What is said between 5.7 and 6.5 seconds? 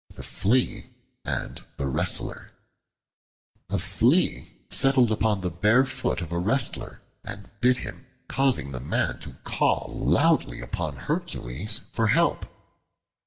foot of a